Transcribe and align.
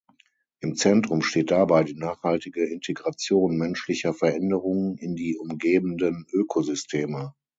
Im 0.61 0.73
Zentrum 0.75 1.21
steht 1.21 1.51
dabei 1.51 1.83
die 1.83 1.93
nachhaltige 1.93 2.65
Integration 2.65 3.55
menschlicher 3.55 4.15
Veränderungen 4.15 4.97
in 4.97 5.13
die 5.15 5.37
umgebenden 5.37 6.25
Ökosysteme. 6.33 7.35